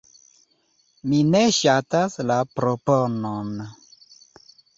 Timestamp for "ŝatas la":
1.57-2.39